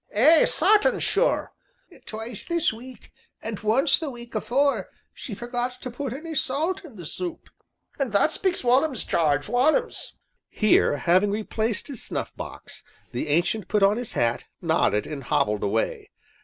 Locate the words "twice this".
2.07-2.73